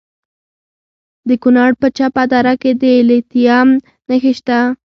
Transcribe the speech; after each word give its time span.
د 1.27 1.29
کونړ 1.43 1.71
په 1.81 1.87
چپه 1.97 2.23
دره 2.31 2.53
کې 2.61 2.71
د 2.81 2.83
لیتیم 3.09 3.67
نښې 4.07 4.33
شته. 4.39 4.59